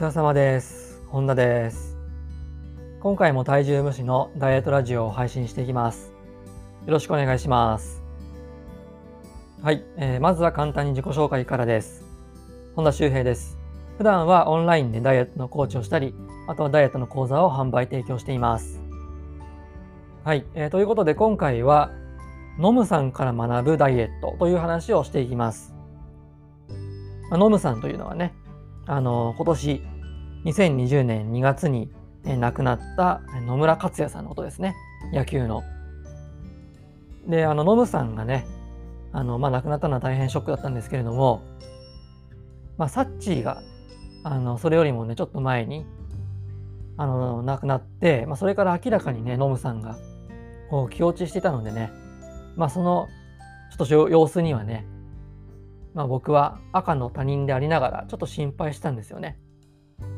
[0.00, 1.02] 疲れ様です。
[1.08, 1.98] 本田です。
[3.00, 6.14] 今回も体重無視のダイエットラジオを配信していきます。
[6.86, 8.02] よろしくお願いします。
[9.62, 12.02] はい、えーまずは簡単に自己紹介からです。
[12.74, 13.58] 本田修平です。
[13.98, 16.14] 普段はオンラインでダイエットのコーチをしたり、
[16.48, 18.80] あとはダイエットの講座を販売提供しています。
[20.24, 21.90] はい、えーということで今回は、
[22.58, 25.74] ノムさんから学ぶダイエットという話をしていきます。
[27.28, 28.32] まあノムさんというのはね、
[28.90, 29.82] あの今年
[30.44, 31.88] 2020年2月に
[32.24, 34.74] 亡くなった野村克也さんのことですね
[35.12, 35.62] 野球の。
[37.28, 38.48] であのノムさんがね
[39.12, 41.40] あの、まあ、亡くなったのは大変ショックだったんですけれども、
[42.78, 43.62] まあ、サッチーが
[44.24, 45.86] あのそれよりもねちょっと前に
[46.96, 49.98] あの亡くなって、まあ、それから明らかにねノムさんが
[50.68, 51.92] こう気落ちしてたのでね、
[52.56, 53.06] まあ、その
[53.70, 54.84] ちょっと様子にはね
[55.94, 59.38] まあ、僕は赤の他人でありながらちょっと心配したんですよね。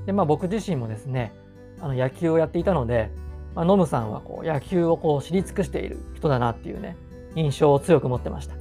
[0.06, 1.33] でまあ僕自身もですね
[1.81, 3.11] あの野球をやっていたので、
[3.55, 6.97] まあ、ノムさんはこう野球をこう知り尽くしている人だなっていうね
[7.34, 8.55] 印象を強く持ってました。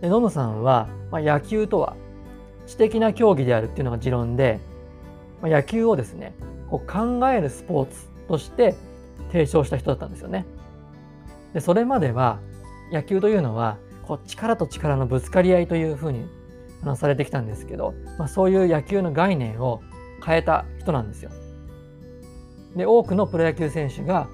[0.00, 1.96] でノムさんは、まあ、野球とは
[2.66, 4.60] 知的な競技であるっていうのが持論で、
[5.40, 6.34] まあ、野球をですね
[6.70, 8.74] こう考えるスポーツとして
[9.32, 10.46] 提唱した人だったんですよね。
[11.54, 12.38] でそれまでは
[12.92, 16.26] 野球というのはこう力と力のぶつかり合いというふうに
[16.82, 19.82] あのされてきたんですけど、まあ、そういう野球の概念を
[20.24, 21.30] 変えた人なんですよ。
[22.76, 24.28] で多くのプロ野球選手が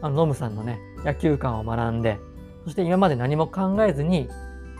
[0.00, 2.18] あのノムさんのね野球観を学んで
[2.64, 4.28] そして今まで何も考えずに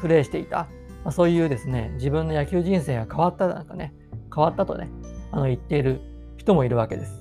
[0.01, 0.69] プレーしていた、
[1.05, 3.95] まあ、そういうですね自分の野球人生が変わったなんかね
[4.35, 4.89] 変わったとね
[5.33, 6.01] あの言っている
[6.37, 7.21] 人もいるわけです。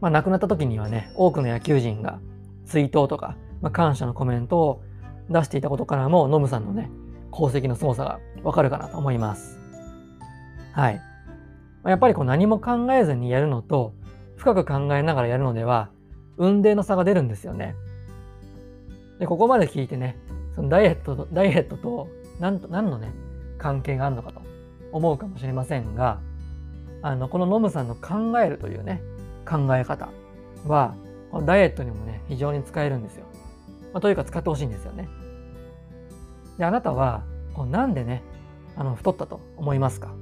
[0.00, 2.18] まあ、亡くなった時にはね多くの野球人が
[2.66, 4.82] 追悼とか、まあ、感謝のコメントを
[5.32, 6.90] 出していたことからもノムさんのね
[7.32, 9.58] 功績の凄さがわかるかなと思います。
[10.72, 11.00] はい。
[11.84, 13.94] やっぱりこう何も考えずにやるのと
[14.36, 15.90] 深く考えながらやるのでは
[16.36, 17.74] 運命の差が出るんですよね。
[19.18, 20.16] でここまで聞いてね
[20.54, 22.08] そのダイエットとダイエットと
[22.40, 23.12] 何と何のね
[23.58, 24.42] 関係があるのかと
[24.92, 26.20] 思うかもしれませんが
[27.02, 29.02] あのこのノムさんの考えるというね
[29.48, 30.08] 考え方
[30.66, 30.94] は
[31.46, 33.24] ダイエットにもね非常に使えるんですよ。
[33.92, 35.08] まあ、というか使ってほしいんですよね。
[36.62, 37.24] であなたは
[37.54, 38.22] こうなんでね
[38.76, 40.14] あの太ったと思いますか？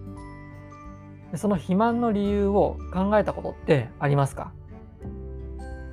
[1.32, 4.50] でその肥満の理由を考えたことってありますか？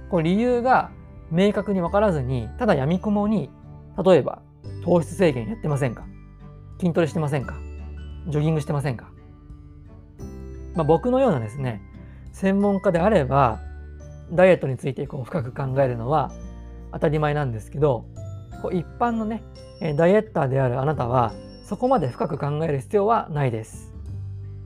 [0.09, 0.89] こう理由が
[1.31, 3.49] 明確に分からずにただやみくもに
[4.01, 4.41] 例えば
[4.85, 6.05] 糖質制限やってませんか？
[6.79, 7.57] 筋トレしてませんか？
[8.29, 9.11] ジョギングしてませんか、
[10.75, 11.81] まあ、僕のようなですね
[12.31, 13.59] 専門家であれば
[14.31, 16.31] ダイエットについてこう深く考えるのは
[16.93, 18.05] 当たり前なんですけど
[18.61, 19.43] こう一般のね
[19.95, 23.93] ダイエッターであるあなたはそこまで深く考える必要はないです。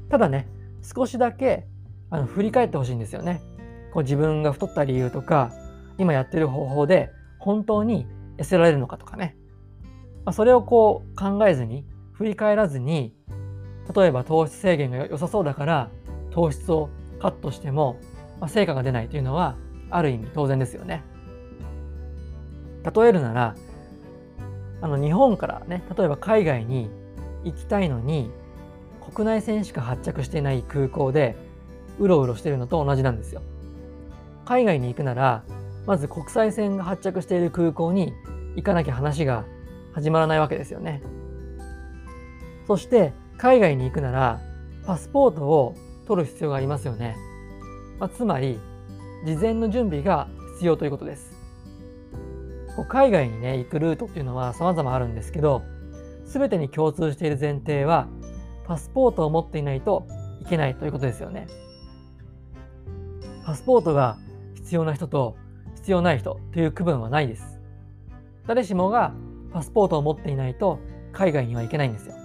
[0.09, 0.47] ただね
[0.81, 1.67] 少しだけ
[2.09, 3.41] あの振り返ってほしいんですよね。
[3.93, 5.51] こう自分が太った理由とか
[5.97, 8.07] 今やってる方法で本当に
[8.37, 9.35] 痩せられるのかとかね、
[10.25, 13.15] まあ、それをこう考えずに振り返らずに
[13.95, 15.89] 例えば糖質制限が良さそうだから
[16.31, 17.97] 糖質をカットしても、
[18.39, 19.57] まあ、成果が出ないというのは
[19.89, 21.03] ある意味当然ですよね。
[22.83, 23.55] 例えるなら
[24.81, 26.89] あの日本からね例えば海外に
[27.43, 28.31] 行きたいのに
[29.13, 31.35] 国内線しか発着していない空港で
[31.99, 33.41] うろうろしてるのと同じなんですよ。
[34.45, 35.43] 海外に行くなら
[35.85, 38.13] まず国際線が発着している空港に
[38.55, 39.45] 行かなきゃ話が
[39.93, 41.01] 始まらないわけですよね。
[42.67, 44.39] そして海外に行くなら
[44.85, 45.75] パスポートを
[46.07, 47.15] 取る必要がありますよね。
[47.99, 48.59] まあ、つまり
[49.25, 51.40] 事前の準備が必要ということです。
[52.87, 55.61] 海外にね行くルートっていうのは様々あるんですけど
[56.25, 58.07] 全てに共通している前提は
[58.65, 60.07] パスポートを持っていないと
[60.41, 61.47] いけないということですよね。
[63.45, 64.17] パスポートが
[64.55, 65.35] 必要な人と
[65.75, 67.59] 必要ない人という区分はないです。
[68.47, 69.13] 誰しもが
[69.51, 70.79] パスポートを持っていないと
[71.11, 72.15] 海外には行けないんですよ。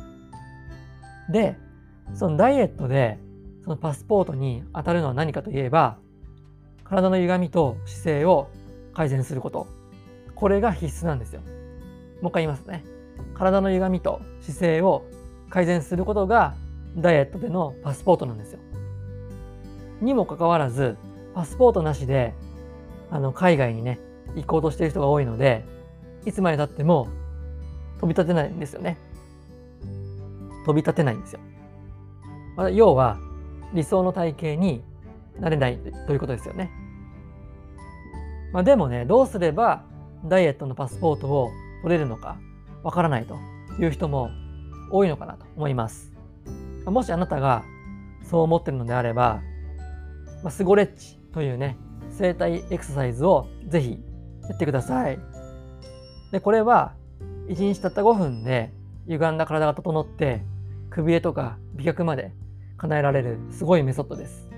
[1.31, 1.57] で、
[2.15, 3.19] そのダイエットで
[3.65, 5.99] そのパスポートに当たるのは何かといえば
[6.85, 8.49] 体の歪みと姿勢を
[8.95, 9.67] 改善すること
[10.37, 11.41] これが必須なんですよ。
[12.21, 12.85] もう一回言いますね。
[13.35, 15.05] 体の歪みと姿勢を
[15.51, 16.55] 改善することが
[16.97, 18.61] ダイエットでのパスポートなんですよ。
[20.01, 20.97] にもかかわらず、
[21.35, 22.35] パスポートなしで
[23.11, 23.99] あの海外にね、
[24.35, 25.65] 行こうとしている人が多いので、
[26.27, 27.09] いつまでたっても
[28.01, 28.99] 飛び立てないんですよね。
[30.67, 31.41] 飛び立てないんですよ。
[32.57, 33.19] まあ、要は
[33.73, 34.83] 理想の体型に
[35.39, 36.71] なれないということですよね。
[38.53, 39.85] まあ、でもね、どうすれば
[40.25, 41.51] ダイエットのパスポートを
[41.83, 42.39] 取れるのか
[42.83, 43.37] わからないと
[43.81, 44.31] いう人も
[44.91, 46.13] 多いのかなと思います。
[46.87, 47.65] もしあなたが
[48.23, 49.41] そう思ってるのであれば、
[50.43, 51.77] まあ、スゴレッチというね、
[52.11, 53.99] 整体エクササイズをぜひ
[54.49, 55.19] やってください。
[56.33, 56.95] で、これは
[57.49, 58.73] 1日たった5分で
[59.09, 60.43] 歪んだ体が整って
[60.91, 62.33] くびれとか美脚まで
[62.77, 64.49] 叶えられるすごいメソッドです。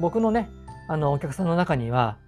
[0.00, 0.48] 僕のね、
[0.88, 2.18] あのお客さんの中には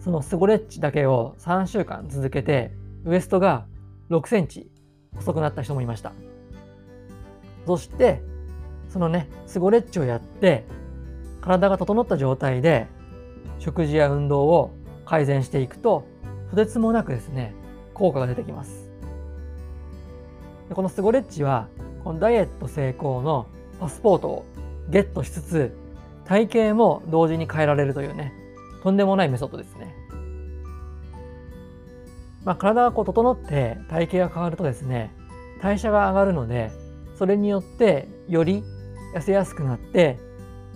[0.00, 2.72] そのスゴレッチだけを3週間続けて
[3.04, 3.66] ウエストが
[4.10, 4.70] 6センチ
[5.16, 6.12] 細くなった人もいました。
[7.66, 8.22] そして
[8.88, 10.64] そのねスゴレッチをやって
[11.40, 12.86] 体が整った状態で
[13.58, 14.70] 食事や運動を
[15.04, 16.06] 改善していくと
[16.50, 17.54] とてつもなくですね
[17.92, 18.88] 効果が出てきます。
[20.68, 21.68] でこのスゴレッチは
[22.04, 23.46] このダイエット成功の
[23.80, 24.44] パスポートを
[24.88, 25.76] ゲットしつつ
[26.24, 28.32] 体型も同時に変えられるというね
[28.82, 29.87] とんでもないメソッドですね。
[32.48, 35.14] まあ、体がこう整って体型が変わるとですね
[35.60, 36.70] 代謝が上がるので
[37.14, 38.64] それによってより
[39.14, 40.18] 痩せやすくなって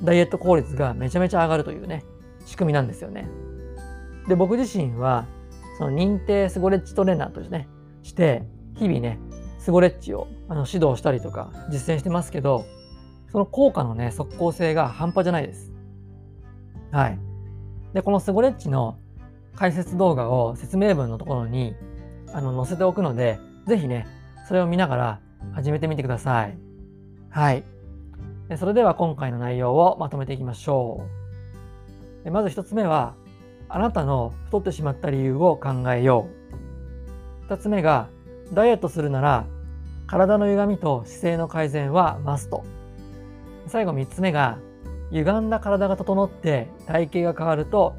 [0.04, 2.04] ダイエット効率がめちゃめちゃ上がるというね
[2.44, 3.26] 仕組みなんですよね。
[4.28, 5.24] で僕自身は
[5.78, 7.68] その認定スゴレッチトレーナーとしてね
[8.02, 8.42] して
[8.76, 9.18] 日々ね
[9.58, 12.66] スゴレッチをあの指導したりとか実践してますけど
[13.30, 15.72] その効果のね即効性が半端じゃないです。
[16.90, 17.18] はい。
[17.94, 18.98] でこのスゴレッチの
[19.56, 21.74] 解説動画を説明文のところに
[22.32, 24.06] あの載せておくので是非ね
[24.48, 25.20] それを見ながら
[25.52, 26.58] 始めてみてください。
[27.30, 27.64] はい。
[28.56, 31.06] それでは今回の内容をまとめていきましょ
[32.24, 32.30] う。
[32.30, 33.14] まず1つ目は
[33.68, 36.28] あなたの太ってしまった理由を考えよ
[37.48, 37.52] う。
[37.52, 38.08] 2つ目が
[38.52, 39.46] ダイエットするなら
[40.06, 42.64] 体の歪みと姿勢の改善はマスト。
[43.66, 44.58] 最後3つ目が
[45.10, 47.96] 歪んだ体が整って体型が変わると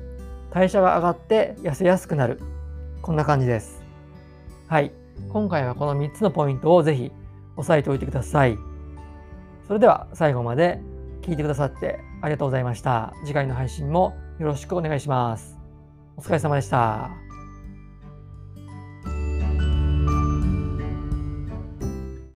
[0.54, 2.40] 代謝が上がって痩せやすくなる。
[3.02, 3.84] こんな感じです。
[4.68, 4.92] はい。
[5.30, 7.12] 今回はこの3つのポイントをぜひ
[7.58, 8.56] 押さえておいてください。
[9.68, 10.80] それでは最後まで
[11.24, 13.14] 聞いてくださってありがとうございました。
[13.26, 15.58] 次回の配信もよろしくお願いします。
[16.18, 17.33] お疲れ様でした。